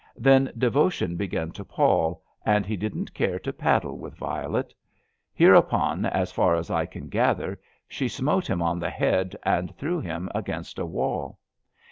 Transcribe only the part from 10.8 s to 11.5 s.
wall.